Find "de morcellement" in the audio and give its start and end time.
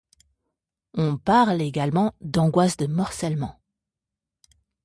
2.75-3.61